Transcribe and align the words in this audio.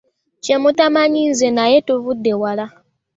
Kye 0.43 0.55
mutamanyi 0.61 1.21
nze 1.31 1.47
naye 1.57 1.77
tuvudde 1.87 2.31
wala. 2.41 2.65